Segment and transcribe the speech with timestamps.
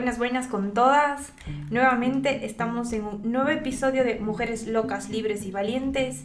[0.00, 1.30] Buenas, buenas con todas.
[1.68, 6.24] Nuevamente estamos en un nuevo episodio de Mujeres Locas, Libres y Valientes.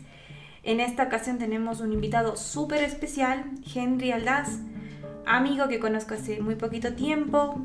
[0.63, 3.43] En esta ocasión tenemos un invitado súper especial,
[3.75, 4.59] Henry Aldaz,
[5.25, 7.59] amigo que conozco hace muy poquito tiempo,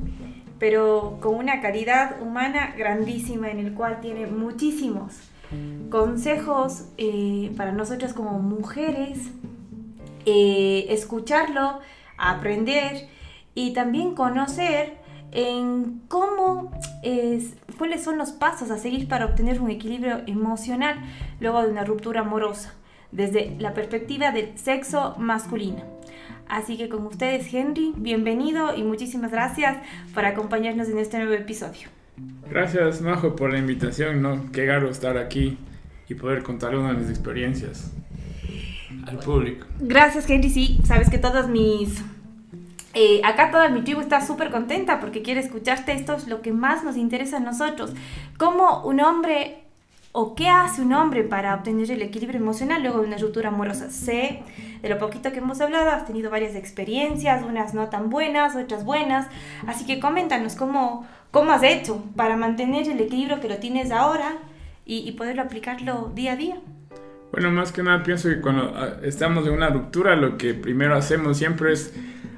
[0.59, 5.17] pero con una calidad humana grandísima en el cual tiene muchísimos
[5.91, 9.31] consejos eh, para nosotras como mujeres,
[10.27, 11.79] eh, escucharlo,
[12.19, 13.07] aprender
[13.55, 15.00] y también conocer
[15.33, 16.71] en cómo
[17.03, 21.01] es, cuáles son los pasos a seguir para obtener un equilibrio emocional
[21.41, 22.75] luego de una ruptura amorosa,
[23.13, 25.83] desde la perspectiva del sexo masculino.
[26.49, 29.79] Así que con ustedes, Henry, bienvenido y muchísimas gracias
[30.13, 31.89] por acompañarnos en este nuevo episodio.
[32.51, 34.51] Gracias, Majo, por la invitación, ¿no?
[34.53, 35.59] Qué garo estar aquí
[36.09, 37.93] y poder contar una de mis experiencias
[39.07, 39.67] al público.
[39.79, 40.51] Gracias, Henry.
[40.51, 42.03] Sí, sabes que todas mis
[42.93, 45.93] eh, acá toda mi tribu está súper contenta porque quiere escucharte.
[45.93, 47.93] Esto es lo que más nos interesa a nosotros.
[48.37, 49.59] ¿Cómo un hombre
[50.13, 53.91] o qué hace un hombre para obtener el equilibrio emocional luego de una ruptura amorosa?
[53.91, 54.43] Sé
[54.83, 58.85] de lo poquito que hemos hablado, has tenido varias experiencias, unas no tan buenas, otras
[58.85, 59.29] buenas.
[59.69, 64.33] Así que coméntanos cómo, cómo has hecho para mantener el equilibrio que lo tienes ahora
[64.85, 66.57] y, y poderlo aplicarlo día a día.
[67.31, 70.97] Bueno, más que nada pienso que cuando ah, estamos en una ruptura, lo que primero
[70.97, 71.95] hacemos siempre es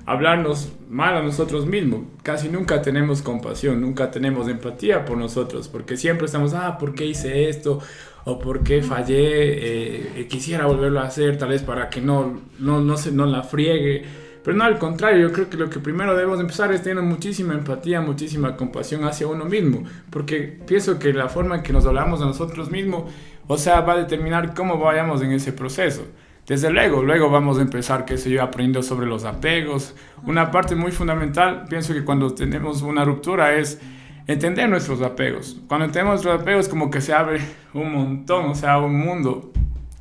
[0.07, 2.03] hablarnos mal a nosotros mismos.
[2.23, 7.07] Casi nunca tenemos compasión, nunca tenemos empatía por nosotros, porque siempre estamos, ah, ¿por qué
[7.07, 7.81] hice esto?
[8.25, 10.21] O ¿por qué fallé?
[10.21, 13.43] Eh, quisiera volverlo a hacer, tal vez para que no, no, no, se, no la
[13.43, 14.05] friegue.
[14.45, 17.55] Pero no, al contrario, yo creo que lo que primero debemos empezar es tener muchísima
[17.55, 22.21] empatía, muchísima compasión hacia uno mismo, porque pienso que la forma en que nos hablamos
[22.23, 23.05] a nosotros mismos,
[23.47, 26.03] o sea, va a determinar cómo vayamos en ese proceso.
[26.47, 29.95] Desde luego, luego vamos a empezar, qué sé yo, aprendiendo sobre los apegos.
[30.25, 33.81] Una parte muy fundamental, pienso que cuando tenemos una ruptura es
[34.27, 35.61] entender nuestros apegos.
[35.69, 37.41] Cuando tenemos nuestros apegos como que se abre
[37.75, 39.53] un montón, o sea, un mundo.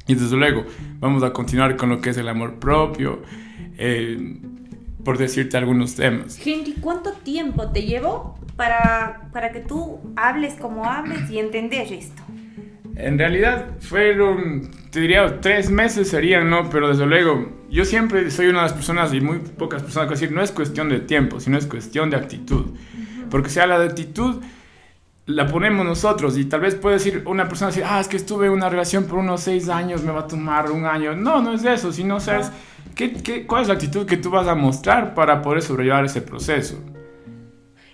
[0.08, 0.66] Y desde luego
[1.00, 3.22] vamos a continuar con lo que es el amor propio,
[3.78, 4.40] eh,
[5.06, 6.40] por decirte algunos temas.
[6.44, 12.24] Henry, ¿cuánto tiempo te llevó para, para que tú hables como hables y entender esto?
[13.02, 16.70] En realidad fueron, te diría, tres meses serían, ¿no?
[16.70, 20.14] Pero desde luego, yo siempre soy una de las personas y muy pocas personas que
[20.14, 22.78] decir, no es cuestión de tiempo, sino es cuestión de actitud.
[23.32, 24.44] Porque si la de actitud,
[25.26, 28.46] la ponemos nosotros y tal vez puede decir una persona decir, ah, es que estuve
[28.46, 31.16] en una relación por unos seis años, me va a tomar un año.
[31.16, 32.52] No, no es eso, sino sabes
[32.94, 36.22] ¿qué, qué, cuál es la actitud que tú vas a mostrar para poder sobrellevar ese
[36.22, 36.80] proceso.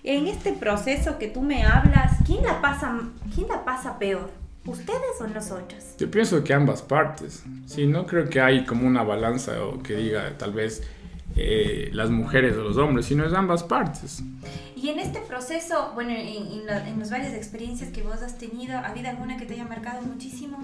[0.03, 2.99] En este proceso que tú me hablas, ¿quién la pasa,
[3.33, 4.46] quién la pasa peor?
[4.67, 5.95] ¿Ustedes o nosotros?
[5.97, 7.43] Yo pienso que ambas partes.
[7.65, 10.83] Sí, no creo que hay como una balanza o que diga tal vez
[11.37, 14.21] eh, las mujeres o los hombres, sino es ambas partes.
[14.75, 18.87] Y en este proceso, bueno, en, en, las varias experiencias que vos has tenido, ¿ha
[18.87, 20.61] habido alguna que te haya marcado muchísimo?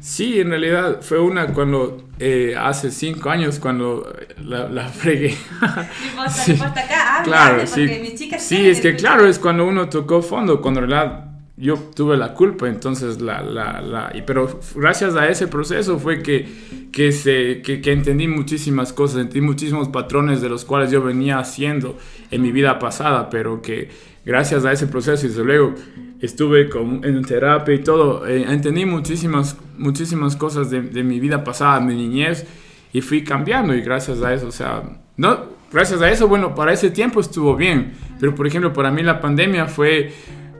[0.00, 5.36] Sí, en realidad fue una cuando eh, hace cinco años cuando la, la fregué.
[6.16, 9.88] No importa, acá, habla, claro, sí, mis chicas sí es que claro, es cuando uno
[9.88, 11.29] tocó fondo, cuando en realidad
[11.60, 16.22] yo tuve la culpa, entonces la, la, la y, pero gracias a ese proceso fue
[16.22, 16.48] que,
[16.90, 21.38] que, se, que, que, entendí muchísimas cosas, entendí muchísimos patrones de los cuales yo venía
[21.38, 21.98] haciendo
[22.30, 23.90] en mi vida pasada, pero que
[24.24, 25.74] gracias a ese proceso y desde luego
[26.22, 31.44] estuve con, en terapia y todo, eh, entendí muchísimas, muchísimas cosas de, de, mi vida
[31.44, 32.46] pasada, mi niñez,
[32.92, 34.82] y fui cambiando y gracias a eso, o sea,
[35.18, 39.02] no, gracias a eso, bueno, para ese tiempo estuvo bien, pero por ejemplo, para mí
[39.02, 40.12] la pandemia fue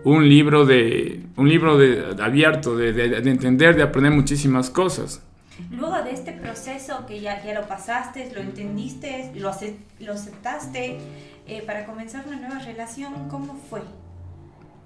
[0.04, 5.22] un libro, de, un libro de, abierto, de, de, de, entender, de aprender muchísimas cosas.
[5.70, 9.52] Luego de este proceso que ya, ya lo pasaste, lo entendiste, lo,
[10.00, 10.98] lo aceptaste,
[11.46, 13.82] eh, para comenzar una nueva relación, ¿cómo fue?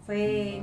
[0.07, 0.63] ¿Fue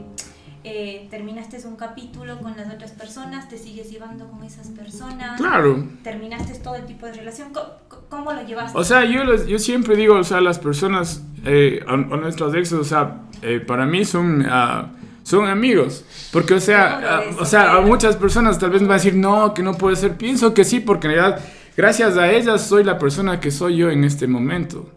[0.64, 5.40] eh, terminaste un capítulo con las otras personas, te sigues llevando con esas personas.
[5.40, 5.84] Claro.
[6.04, 7.52] Terminaste todo el tipo de relación.
[7.52, 7.70] ¿Cómo,
[8.10, 8.78] cómo lo llevaste?
[8.78, 12.74] O sea, yo, yo siempre digo, o sea, las personas, eh, a, a, nuestros exes,
[12.74, 14.88] o sea, eh, para mí son, uh,
[15.24, 16.06] son amigos.
[16.32, 19.16] Porque, o sea, uh, o sea, a muchas personas tal vez me van a decir,
[19.16, 20.16] no, que no puede ser.
[20.16, 21.44] Pienso que sí, porque en realidad,
[21.76, 24.90] gracias a ellas, soy la persona que soy yo en este momento.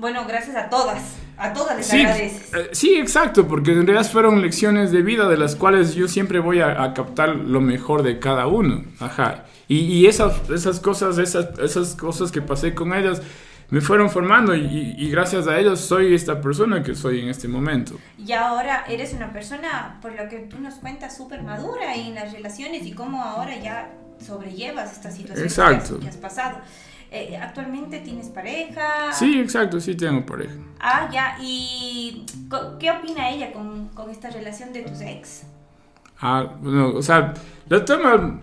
[0.00, 1.16] Bueno, gracias a todas.
[1.36, 2.52] A todas les sí, agradeces.
[2.52, 6.38] Eh, sí, exacto, porque en realidad fueron lecciones de vida de las cuales yo siempre
[6.38, 8.84] voy a, a captar lo mejor de cada uno.
[8.98, 9.44] Ajá.
[9.68, 13.22] Y, y esas, esas cosas, esas, esas cosas que pasé con ellas
[13.70, 17.46] me fueron formando y, y, gracias a ellos soy esta persona que soy en este
[17.46, 17.98] momento.
[18.18, 22.32] Y ahora eres una persona, por lo que tú nos cuentas, súper madura en las
[22.32, 23.92] relaciones y cómo ahora ya
[24.24, 26.00] sobrellevas esta situación Exacto.
[26.00, 26.58] que has pasado.
[27.12, 29.12] Eh, ¿Actualmente tienes pareja?
[29.12, 30.54] Sí, exacto, sí tengo pareja.
[30.78, 31.36] Ah, ya.
[31.40, 32.24] ¿Y
[32.78, 35.42] qué opina ella con, con esta relación de tus ex?
[36.20, 37.34] Ah, bueno, o sea,
[37.68, 38.40] lo toma,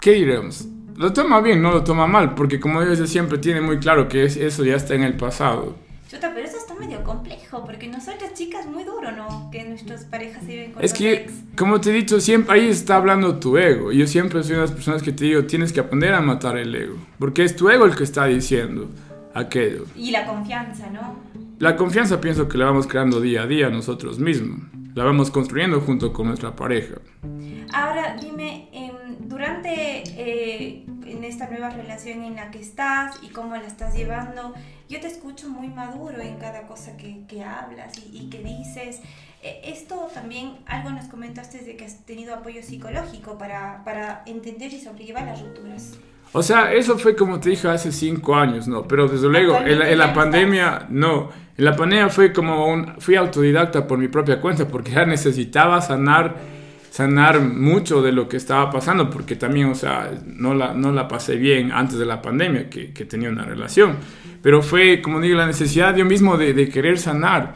[0.00, 0.66] ¿qué diremos?
[0.96, 4.24] Lo toma bien, no lo toma mal, porque como yo siempre tiene muy claro que
[4.24, 5.76] eso ya está en el pasado.
[6.10, 9.48] Chuta, pero eso está medio complejo, porque nosotras chicas muy duro, ¿no?
[9.52, 12.96] Que nuestras parejas se viven con Es que, como te he dicho, siempre ahí está
[12.96, 13.92] hablando tu ego.
[13.92, 16.56] Yo siempre soy una de las personas que te digo, tienes que aprender a matar
[16.56, 18.88] el ego, porque es tu ego el que está diciendo
[19.34, 19.84] aquello.
[19.94, 21.14] Y la confianza, ¿no?
[21.60, 24.62] La confianza pienso que la vamos creando día a día nosotros mismos.
[24.96, 26.96] La vamos construyendo junto con nuestra pareja.
[27.72, 30.86] Ahora, dime, em, durante eh,
[31.20, 34.54] en esta nueva relación en la que estás y cómo la estás llevando,
[34.88, 39.00] yo te escucho muy maduro en cada cosa que, que hablas y, que dices.
[39.42, 44.72] E, esto también, algo nos comentaste de que has tenido apoyo psicológico para, para entender
[44.72, 45.98] y sobrellevar las rupturas.
[46.32, 48.88] O sea, eso fue como te dije hace cinco años, ¿no?
[48.88, 51.28] Pero desde luego, en la, pandemia, no.
[51.58, 55.82] En la pandemia fue como un, fui autodidacta por mi propia cuenta porque ya necesitaba
[55.82, 56.59] sanar
[57.00, 61.08] sanar mucho de lo que estaba pasando, porque también, o sea, no la, no la
[61.08, 63.96] pasé bien antes de la pandemia, que, que tenía una relación,
[64.42, 67.54] pero fue, como digo, la necesidad yo mismo de, de querer sanar.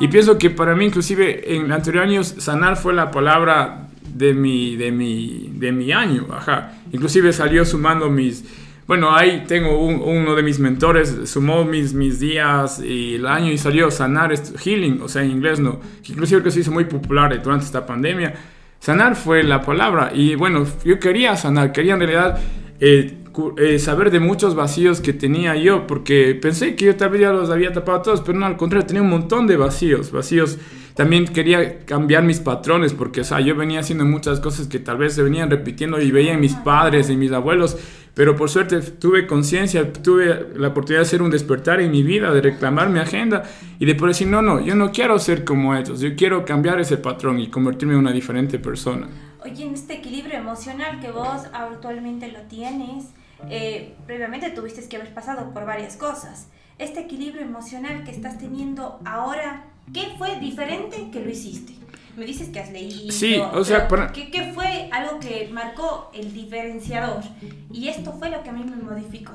[0.00, 4.76] Y pienso que para mí, inclusive, en anteriores años, sanar fue la palabra de mi,
[4.76, 6.72] de mi, de mi año, ajá.
[6.90, 8.44] Inclusive salió sumando mis...
[8.86, 13.58] Bueno, ahí tengo uno de mis mentores, sumó mis, mis días y el año y
[13.58, 14.32] salió sanar,
[14.64, 17.84] healing, o sea, en inglés no, que inclusive que se hizo muy popular durante esta
[17.84, 18.32] pandemia
[18.78, 20.10] Sanar fue la palabra.
[20.14, 22.38] Y bueno, yo quería sanar, quería en realidad
[22.80, 23.18] eh,
[23.58, 27.32] eh, saber de muchos vacíos que tenía yo, porque pensé que yo tal vez ya
[27.32, 30.58] los había tapado todos, pero no, al contrario, tenía un montón de vacíos, vacíos.
[30.94, 34.96] También quería cambiar mis patrones, porque, o sea, yo venía haciendo muchas cosas que tal
[34.96, 37.76] vez se venían repitiendo y veía en mis padres, y mis abuelos,
[38.16, 42.32] pero por suerte tuve conciencia, tuve la oportunidad de hacer un despertar en mi vida,
[42.32, 43.42] de reclamar mi agenda
[43.78, 46.80] y de poder decir, no, no, yo no quiero ser como ellos, yo quiero cambiar
[46.80, 49.06] ese patrón y convertirme en una diferente persona.
[49.44, 53.12] Oye, en este equilibrio emocional que vos actualmente lo tienes,
[53.50, 56.48] eh, previamente tuviste que haber pasado por varias cosas.
[56.78, 61.74] Este equilibrio emocional que estás teniendo ahora, ¿qué fue diferente que lo hiciste?
[62.16, 63.12] Me dices que has leído.
[63.12, 67.22] Sí, o sea, ¿qué, fue algo que marcó el diferenciador?
[67.70, 69.32] Y esto fue lo que a mí me modificó.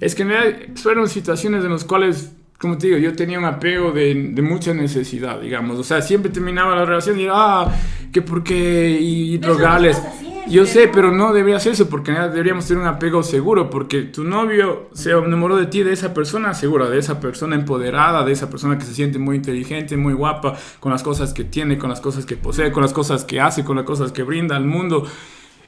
[0.00, 3.44] Es que en realidad fueron situaciones en las cuales como te digo, yo tenía un
[3.44, 5.78] apego de, de, mucha necesidad, digamos.
[5.78, 7.70] O sea, siempre terminaba la relación y, ah,
[8.10, 10.00] que por qué, y, drogarles.
[10.46, 14.90] Yo sé, pero no deberías eso, porque deberíamos tener un apego seguro, porque tu novio
[14.92, 18.76] se enamoró de ti, de esa persona segura, de esa persona empoderada, de esa persona
[18.76, 22.26] que se siente muy inteligente, muy guapa, con las cosas que tiene, con las cosas
[22.26, 25.06] que posee, con las cosas que hace, con las cosas que brinda al mundo.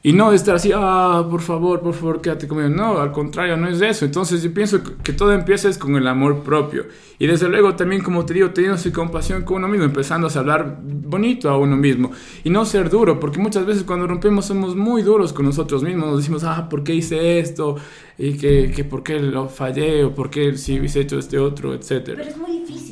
[0.02, 2.68] Y no estar así, ah, por favor, por favor, quédate conmigo.
[2.68, 4.04] No, al contrario, no es eso.
[4.04, 6.86] Entonces yo pienso que todo empieza es con el amor propio.
[7.18, 10.38] Y desde luego también, como te digo, teniendo su compasión con uno mismo, empezando a
[10.38, 12.12] hablar bonito a uno mismo.
[12.44, 16.06] Y no ser duro, porque muchas veces cuando rompemos somos muy duros con nosotros mismos.
[16.06, 17.76] Nos decimos, ah, ¿por qué hice esto?
[18.18, 21.74] Y que, que por qué lo fallé, o por qué si hubiese hecho este otro,
[21.74, 22.18] etcétera.
[22.18, 22.85] Pero es muy difícil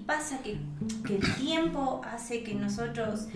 [0.00, 0.56] Y pasa que,
[1.06, 3.26] que el tiempo hace que nosotros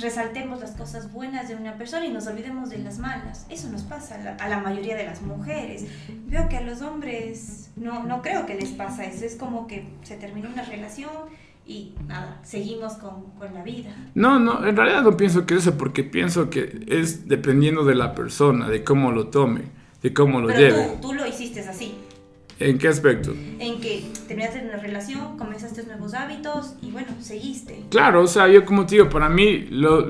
[0.00, 3.44] resaltemos las cosas buenas de una persona y nos olvidemos de las malas.
[3.48, 5.86] Eso nos pasa a la, mayoría de las mujeres.
[6.26, 9.24] Veo que a los hombres no, no creo que les pasa eso.
[9.24, 11.10] Es como que se terminó una relación
[11.66, 13.90] y nada, seguimos con, con, la vida.
[14.14, 18.14] No, no, en realidad no pienso que eso, porque pienso que es dependiendo de la
[18.14, 19.62] persona, de cómo lo tome,
[20.02, 20.98] de cómo lo lleve.
[21.00, 21.94] Tú, tú lo hiciste así.
[22.60, 23.34] ¿En qué aspecto?
[23.58, 27.84] En que terminaste una relación, comenzaste nuevos hábitos y bueno, seguiste.
[27.90, 30.06] Claro, o sea, yo como te digo, para mí lo,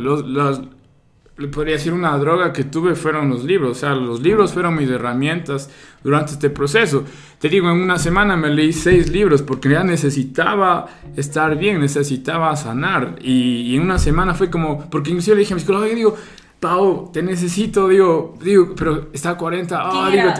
[1.37, 3.71] le podría decir una droga que tuve fueron los libros.
[3.71, 5.71] O sea, los libros fueron mis herramientas
[6.03, 7.05] durante este proceso.
[7.39, 10.87] Te digo, en una semana me leí seis libros porque ya necesitaba
[11.17, 13.17] estar bien, necesitaba sanar.
[13.21, 16.17] Y, en una semana fue como, porque inclusive le dije a mi psicólogo, digo,
[16.65, 20.31] Pau, te necesito, digo, digo, pero está a 40, ah, digo,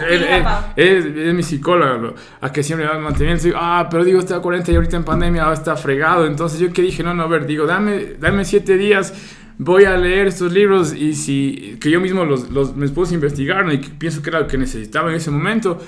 [0.75, 4.39] es, es, mi psicólogo, a que siempre va manteniendo, digo, ah, pero digo, está a
[4.39, 7.45] 40 y ahorita en pandemia está fregado, entonces yo que dije, no, no, a ver,
[7.45, 9.13] digo, dame, dame siete días,
[9.59, 13.15] voy a leer estos libros y si, que yo mismo los, los me puse a
[13.15, 15.79] investigar y pienso que era lo que necesitaba en ese momento,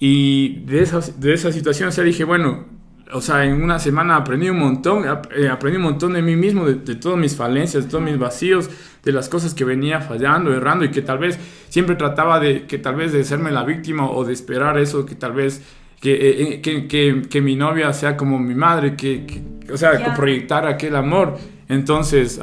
[0.00, 2.64] y de esa, de esa situación, o sea, dije, bueno,
[3.12, 5.04] o sea, en una semana aprendí un montón,
[5.36, 8.18] eh, aprendí un montón de mí mismo, de, de, todas mis falencias, de todos mis
[8.18, 8.70] vacíos,
[9.02, 12.78] de las cosas que venía fallando, errando y que tal vez siempre trataba de, que
[12.78, 15.62] tal vez de serme la víctima o de esperar eso, que tal vez,
[16.00, 19.42] que, eh, eh, que, que, que mi novia sea como mi madre, que,
[19.72, 21.38] o sea, proyectar aquel amor.
[21.68, 22.40] Entonces,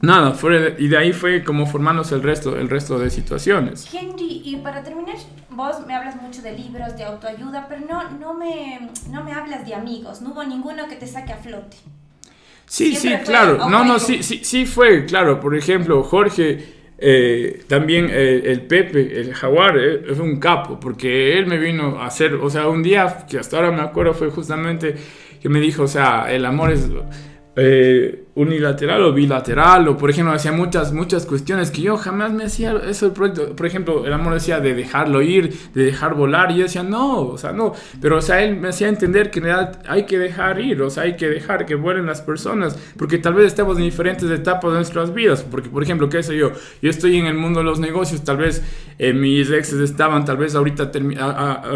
[0.00, 3.92] nada, fue, y de ahí fue como formándose el resto, el resto de situaciones.
[3.92, 5.16] Henry, y para terminar,
[5.50, 9.66] vos me hablas mucho de libros, de autoayuda, pero no, no, me, no me hablas
[9.66, 11.78] de amigos, no hubo ninguno que te saque a flote.
[12.66, 16.82] Sí, sí, claro, no, no, sí, sí, sí fue, claro, por ejemplo, Jorge...
[17.04, 22.00] Eh, también eh, el Pepe, el Jaguar, eh, es un capo, porque él me vino
[22.00, 24.94] a hacer, o sea, un día que hasta ahora me acuerdo fue justamente
[25.40, 26.88] que me dijo, o sea, el amor es
[27.56, 32.44] eh, unilateral o bilateral, o por ejemplo, hacía muchas, muchas cuestiones que yo jamás me
[32.44, 33.12] hacía eso.
[33.12, 37.20] Por ejemplo, el amor decía de dejarlo ir, de dejar volar, y yo decía, no,
[37.20, 37.74] o sea, no.
[38.00, 40.88] Pero, o sea, él me hacía entender que en realidad hay que dejar ir, o
[40.88, 44.72] sea, hay que dejar que vuelen las personas, porque tal vez estemos en diferentes etapas
[44.72, 45.42] de nuestras vidas.
[45.42, 48.38] Porque, por ejemplo, qué sé yo, yo estoy en el mundo de los negocios, tal
[48.38, 48.62] vez
[48.98, 50.90] eh, mis exes estaban, tal vez ahorita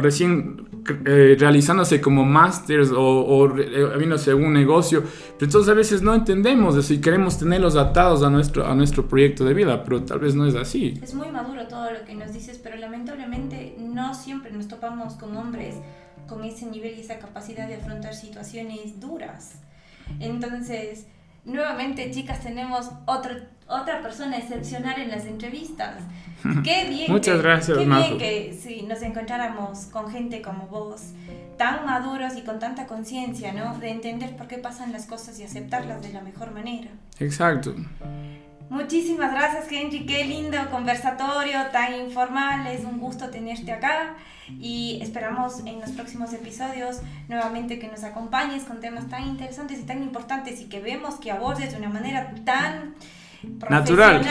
[0.00, 0.68] recién
[1.04, 6.45] eh, realizándose como másters o, o eh, un negocio, pero entonces a veces no entendemos
[6.46, 10.34] eso y queremos tenerlos atados a nuestro, a nuestro proyecto de vida, pero tal vez
[10.34, 10.94] no es así.
[11.02, 15.36] Es muy maduro todo lo que nos dices, pero lamentablemente no siempre nos topamos con
[15.36, 15.76] hombres
[16.28, 19.56] con ese nivel y esa capacidad de afrontar situaciones duras.
[20.20, 21.06] Entonces,
[21.46, 23.34] nuevamente, chicas, tenemos otro,
[23.68, 25.96] otra persona excepcional en las entrevistas.
[26.64, 27.10] Qué bien.
[27.10, 31.12] Muchas gracias, Qué bien que si nos encontráramos con gente como vos,
[31.56, 33.78] tan maduros y con tanta conciencia, ¿no?
[33.78, 36.90] De entender por qué pasan las cosas y aceptarlas de la mejor manera.
[37.18, 37.74] Exacto.
[38.68, 40.06] Muchísimas gracias, Henry.
[40.06, 42.66] Qué lindo conversatorio, tan informal.
[42.66, 44.16] Es un gusto tenerte acá.
[44.60, 49.82] Y esperamos en los próximos episodios nuevamente que nos acompañes con temas tan interesantes y
[49.82, 52.94] tan importantes y que vemos que abordes de una manera tan
[53.68, 54.22] natural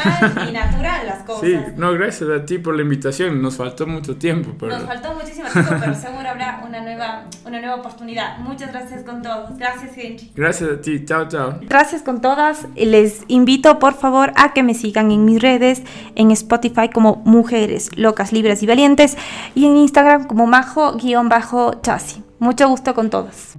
[0.50, 1.41] y natural las cosas.
[1.41, 3.41] Sí, no, gracias a ti por la invitación.
[3.41, 4.51] Nos faltó mucho tiempo.
[4.60, 4.77] Pero...
[4.77, 8.38] Nos faltó muchísimo tiempo, pero seguro habrá una nueva, una nueva oportunidad.
[8.39, 9.57] Muchas gracias con todos.
[9.57, 10.31] Gracias, Henry.
[10.36, 11.05] Gracias a ti.
[11.05, 11.60] Chao, chao.
[11.62, 12.67] Gracias con todas.
[12.75, 15.84] Les invito, por favor, a que me sigan en mis redes,
[16.15, 19.17] en Spotify como Mujeres Locas, Libres y Valientes
[19.53, 22.24] y en Instagram como majo-chasi.
[22.39, 23.57] Mucho gusto con todos.